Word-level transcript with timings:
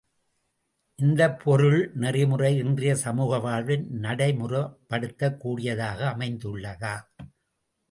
இந்தப் 0.99 1.39
பொருள் 1.43 1.91
நெறிமுறை 1.95 2.57
இன்றைய 2.57 2.95
சமூக 2.95 3.39
வாழ்வில் 3.39 3.85
நடைமுறைப் 4.01 4.75
படுத்தக் 4.87 5.39
கூடியதாக 5.39 6.17
அமைந்துள்ளதா? 6.17 6.95